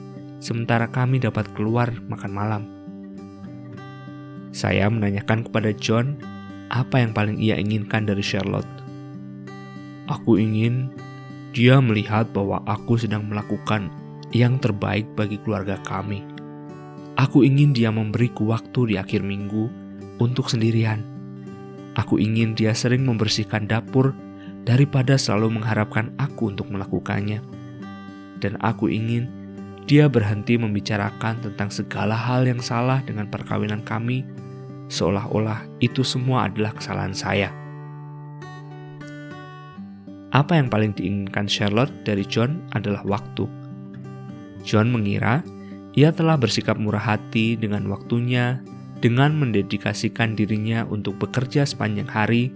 [0.43, 2.63] sementara kami dapat keluar makan malam.
[4.49, 6.17] Saya menanyakan kepada John
[6.73, 8.67] apa yang paling ia inginkan dari Charlotte.
[10.09, 10.89] Aku ingin
[11.53, 13.93] dia melihat bahwa aku sedang melakukan
[14.33, 16.21] yang terbaik bagi keluarga kami.
[17.17, 19.69] Aku ingin dia memberiku waktu di akhir minggu
[20.21, 21.18] untuk sendirian.
[22.09, 24.17] Aku ingin dia sering membersihkan dapur
[24.65, 27.37] daripada selalu mengharapkan aku untuk melakukannya.
[28.41, 29.29] Dan aku ingin
[29.85, 34.25] dia berhenti membicarakan tentang segala hal yang salah dengan perkawinan kami,
[34.89, 37.53] seolah-olah itu semua adalah kesalahan saya.
[40.33, 43.45] Apa yang paling diinginkan Charlotte dari John adalah waktu.
[44.65, 45.45] John mengira
[45.93, 48.57] ia telah bersikap murah hati dengan waktunya
[48.99, 52.51] dengan mendedikasikan dirinya untuk bekerja sepanjang hari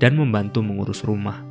[0.00, 1.44] dan membantu mengurus rumah.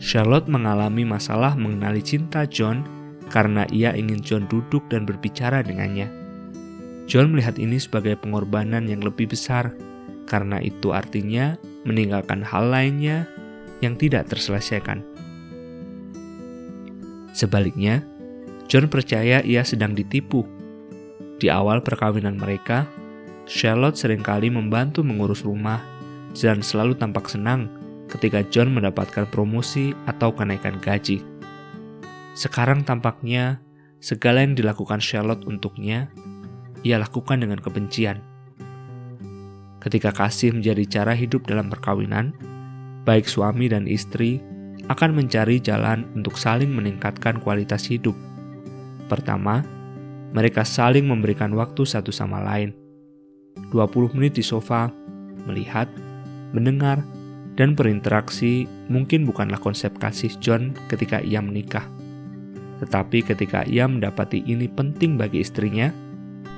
[0.00, 2.84] Charlotte mengalami masalah mengenali cinta John
[3.32, 6.12] karena ia ingin John duduk dan berbicara dengannya.
[7.08, 9.72] John melihat ini sebagai pengorbanan yang lebih besar,
[10.24, 13.28] karena itu artinya meninggalkan hal lainnya
[13.84, 15.04] yang tidak terselesaikan.
[17.36, 18.04] Sebaliknya,
[18.70, 20.48] John percaya ia sedang ditipu.
[21.36, 22.88] Di awal perkawinan mereka,
[23.44, 25.84] Charlotte sering kali membantu mengurus rumah
[26.32, 27.68] dan selalu tampak senang
[28.08, 31.20] ketika John mendapatkan promosi atau kenaikan gaji.
[32.34, 33.60] Sekarang tampaknya
[34.00, 36.08] segala yang dilakukan Charlotte untuknya,
[36.82, 38.20] ia lakukan dengan kebencian.
[39.80, 42.32] Ketika kasih menjadi cara hidup dalam perkawinan,
[43.04, 44.40] baik suami dan istri
[44.88, 48.16] akan mencari jalan untuk saling meningkatkan kualitas hidup.
[49.08, 49.64] Pertama,
[50.32, 52.83] mereka saling memberikan waktu satu sama lain.
[53.72, 54.90] 20 menit di sofa,
[55.46, 55.90] melihat,
[56.54, 57.02] mendengar,
[57.54, 61.86] dan berinteraksi mungkin bukanlah konsep kasih John ketika ia menikah.
[62.82, 65.94] Tetapi ketika ia mendapati ini penting bagi istrinya,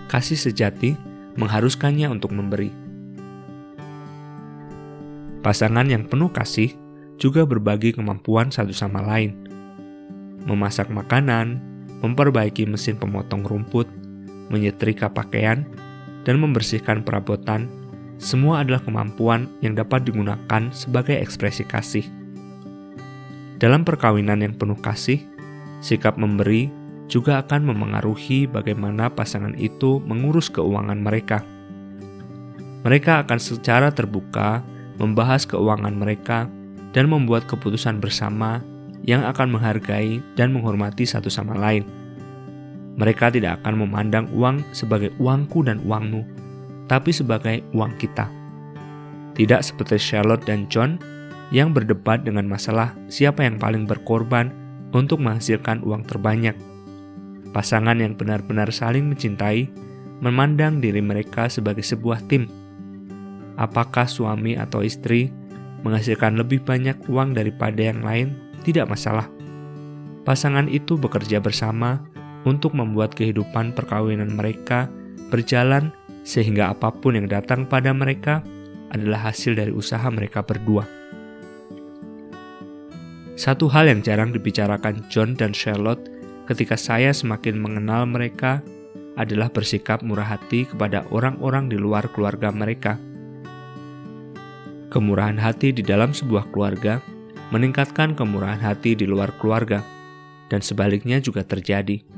[0.09, 0.97] kasih sejati
[1.37, 2.73] mengharuskannya untuk memberi.
[5.45, 6.75] Pasangan yang penuh kasih
[7.21, 9.37] juga berbagi kemampuan satu sama lain.
[10.49, 11.61] Memasak makanan,
[12.03, 13.87] memperbaiki mesin pemotong rumput,
[14.51, 15.63] menyetrika pakaian,
[16.27, 17.71] dan membersihkan perabotan,
[18.19, 22.05] semua adalah kemampuan yang dapat digunakan sebagai ekspresi kasih.
[23.57, 25.23] Dalam perkawinan yang penuh kasih,
[25.87, 26.73] Sikap memberi
[27.07, 31.45] juga akan memengaruhi bagaimana pasangan itu mengurus keuangan mereka.
[32.83, 36.51] Mereka akan secara terbuka membahas keuangan mereka
[36.97, 38.65] dan membuat keputusan bersama
[39.05, 41.85] yang akan menghargai dan menghormati satu sama lain.
[42.97, 46.25] Mereka tidak akan memandang uang sebagai uangku dan uangmu,
[46.89, 48.29] tapi sebagai uang kita.
[49.37, 50.97] Tidak seperti Charlotte dan John
[51.53, 54.49] yang berdebat dengan masalah siapa yang paling berkorban
[54.97, 56.57] untuk menghasilkan uang terbanyak.
[57.53, 59.69] Pasangan yang benar-benar saling mencintai
[60.25, 62.49] memandang diri mereka sebagai sebuah tim.
[63.61, 65.33] Apakah suami atau istri
[65.85, 68.37] menghasilkan lebih banyak uang daripada yang lain?
[68.65, 69.29] Tidak masalah.
[70.27, 72.03] Pasangan itu bekerja bersama
[72.47, 74.87] untuk membuat kehidupan perkawinan mereka
[75.29, 75.91] berjalan
[76.23, 78.41] sehingga apa pun yang datang pada mereka
[78.95, 80.87] adalah hasil dari usaha mereka berdua.
[83.37, 86.09] Satu hal yang jarang dibicarakan John dan Charlotte
[86.49, 88.65] ketika saya semakin mengenal mereka
[89.19, 92.97] adalah bersikap murah hati kepada orang-orang di luar keluarga mereka.
[94.89, 97.03] Kemurahan hati di dalam sebuah keluarga
[97.51, 99.83] meningkatkan kemurahan hati di luar keluarga,
[100.49, 102.16] dan sebaliknya juga terjadi.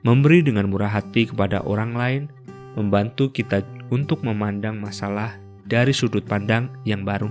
[0.00, 2.22] Memberi dengan murah hati kepada orang lain
[2.72, 3.60] membantu kita
[3.92, 5.36] untuk memandang masalah
[5.68, 7.28] dari sudut pandang yang baru.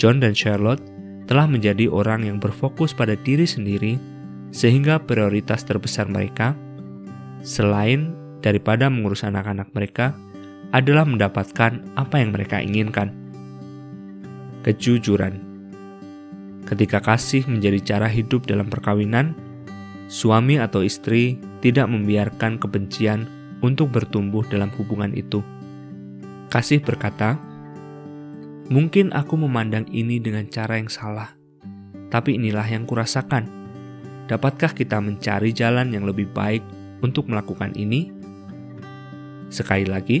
[0.00, 0.80] John dan Charlotte
[1.28, 4.00] telah menjadi orang yang berfokus pada diri sendiri,
[4.48, 6.56] sehingga prioritas terbesar mereka,
[7.44, 10.16] selain daripada mengurus anak-anak mereka,
[10.72, 13.12] adalah mendapatkan apa yang mereka inginkan.
[14.64, 15.48] Kejujuran
[16.68, 19.32] ketika kasih menjadi cara hidup dalam perkawinan,
[20.12, 23.26] suami atau istri tidak membiarkan kebencian
[23.64, 25.42] untuk bertumbuh dalam hubungan itu.
[26.48, 27.36] Kasih berkata,
[28.68, 31.32] Mungkin aku memandang ini dengan cara yang salah,
[32.12, 33.48] tapi inilah yang kurasakan.
[34.28, 36.60] Dapatkah kita mencari jalan yang lebih baik
[37.00, 38.12] untuk melakukan ini?
[39.48, 40.20] Sekali lagi,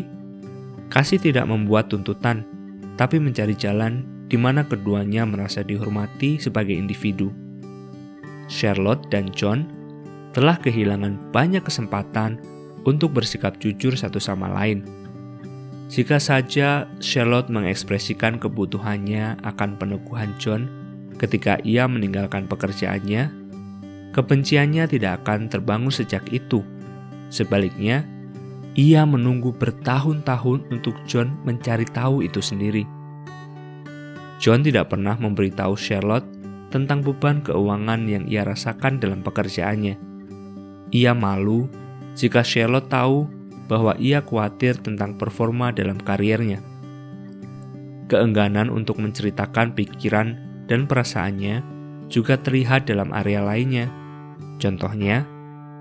[0.88, 2.48] kasih tidak membuat tuntutan,
[2.96, 7.28] tapi mencari jalan di mana keduanya merasa dihormati sebagai individu.
[8.48, 9.68] Charlotte dan John
[10.38, 12.38] telah kehilangan banyak kesempatan
[12.86, 14.86] untuk bersikap jujur satu sama lain
[15.88, 20.68] jika saja Charlotte mengekspresikan kebutuhannya akan peneguhan John
[21.16, 23.32] ketika ia meninggalkan pekerjaannya,
[24.12, 26.60] kebenciannya tidak akan terbangun sejak itu.
[27.32, 28.04] Sebaliknya,
[28.76, 32.84] ia menunggu bertahun-tahun untuk John mencari tahu itu sendiri.
[34.36, 36.28] John tidak pernah memberitahu Charlotte
[36.68, 40.07] tentang beban keuangan yang ia rasakan dalam pekerjaannya.
[40.94, 41.68] Ia malu
[42.16, 43.28] jika Charlotte tahu
[43.68, 46.64] bahwa ia khawatir tentang performa dalam karirnya.
[48.08, 50.34] Keengganan untuk menceritakan pikiran
[50.64, 51.60] dan perasaannya
[52.08, 53.92] juga terlihat dalam area lainnya.
[54.56, 55.28] Contohnya,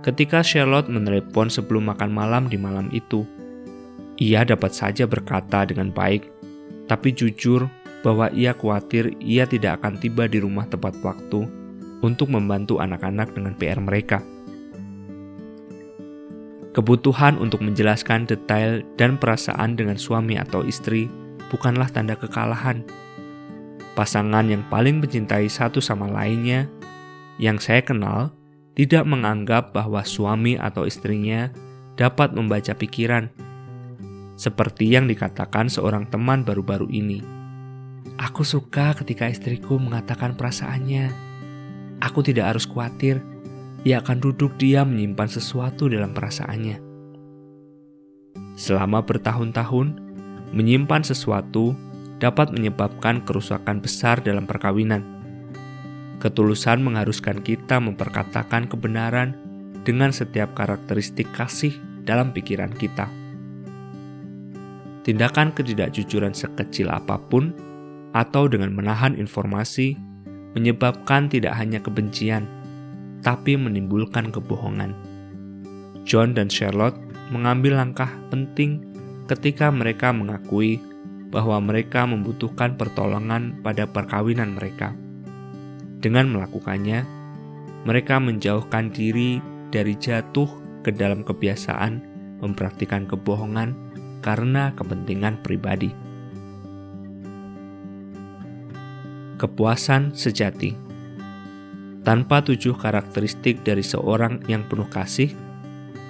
[0.04, 3.24] ketika Charlotte menelepon sebelum makan malam di malam itu,
[4.20, 6.28] ia dapat saja berkata dengan baik,
[6.92, 7.72] tapi jujur
[8.04, 11.48] bahwa ia khawatir ia tidak akan tiba di rumah tepat waktu
[12.04, 14.20] untuk membantu anak-anak dengan PR mereka.
[16.78, 21.10] Kebutuhan untuk menjelaskan detail dan perasaan dengan suami atau istri
[21.50, 22.86] bukanlah tanda kekalahan.
[23.98, 26.70] Pasangan yang paling mencintai satu sama lainnya,
[27.42, 28.30] yang saya kenal,
[28.78, 31.50] tidak menganggap bahwa suami atau istrinya
[31.98, 33.34] dapat membaca pikiran,
[34.38, 37.26] seperti yang dikatakan seorang teman baru-baru ini.
[38.22, 41.10] Aku suka ketika istriku mengatakan perasaannya.
[42.06, 43.18] Aku tidak harus khawatir
[43.86, 46.82] ia akan duduk diam menyimpan sesuatu dalam perasaannya.
[48.58, 49.88] Selama bertahun-tahun,
[50.56, 51.78] menyimpan sesuatu
[52.18, 55.06] dapat menyebabkan kerusakan besar dalam perkawinan.
[56.18, 59.38] Ketulusan mengharuskan kita memperkatakan kebenaran
[59.86, 63.06] dengan setiap karakteristik kasih dalam pikiran kita.
[65.06, 67.54] Tindakan ketidakjujuran sekecil apa pun
[68.12, 69.96] atau dengan menahan informasi
[70.58, 72.50] menyebabkan tidak hanya kebencian,
[73.22, 74.94] tapi menimbulkan kebohongan.
[76.08, 76.96] John dan Charlotte
[77.34, 78.84] mengambil langkah penting
[79.28, 80.80] ketika mereka mengakui
[81.28, 84.96] bahwa mereka membutuhkan pertolongan pada perkawinan mereka.
[86.00, 87.04] Dengan melakukannya,
[87.84, 90.48] mereka menjauhkan diri dari jatuh
[90.88, 92.00] ke dalam kebiasaan
[92.40, 93.76] mempraktikkan kebohongan
[94.24, 95.92] karena kepentingan pribadi.
[99.38, 100.87] Kepuasan sejati
[102.08, 105.28] tanpa tujuh karakteristik dari seorang yang penuh kasih,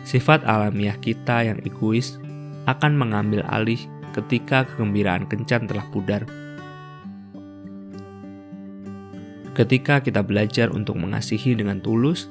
[0.06, 2.22] sifat alamiah kita yang egois
[2.70, 3.82] akan mengambil alih
[4.14, 6.22] ketika kegembiraan kencan telah pudar.
[9.58, 12.30] Ketika kita belajar untuk mengasihi dengan tulus,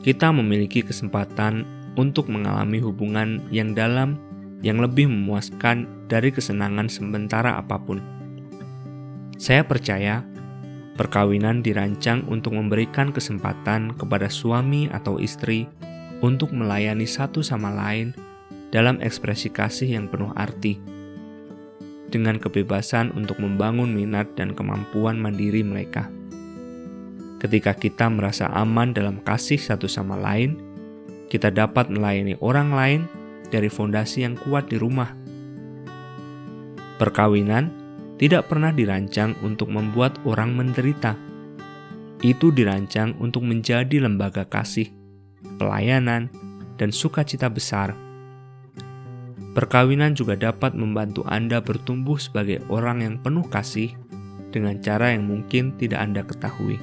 [0.00, 1.68] kita memiliki kesempatan
[2.00, 4.16] untuk mengalami hubungan yang dalam
[4.64, 8.00] yang lebih memuaskan dari kesenangan sementara apa pun.
[9.36, 10.24] Saya percaya
[10.92, 15.64] Perkawinan dirancang untuk memberikan kesempatan kepada suami atau istri
[16.20, 18.12] untuk melayani satu sama lain
[18.72, 20.80] dalam ekspresi kasih yang penuh arti,
[22.12, 26.12] dengan kebebasan untuk membangun minat dan kemampuan mandiri mereka.
[27.40, 30.60] Ketika kita merasa aman dalam kasih satu sama lain,
[31.32, 33.00] kita dapat melayani orang lain
[33.50, 35.10] dari fondasi yang kuat di rumah.
[37.02, 37.81] Perkawinan
[38.22, 41.18] tidak pernah dirancang untuk membuat orang menderita.
[42.22, 44.94] Itu dirancang untuk menjadi lembaga kasih,
[45.58, 46.30] pelayanan,
[46.78, 47.98] dan sukacita besar.
[49.58, 53.90] Perkawinan juga dapat membantu Anda bertumbuh sebagai orang yang penuh kasih
[54.54, 56.78] dengan cara yang mungkin tidak Anda ketahui.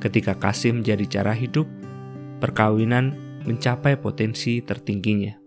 [0.00, 1.68] Ketika kasih menjadi cara hidup,
[2.40, 3.12] perkawinan
[3.44, 5.43] mencapai potensi tertingginya.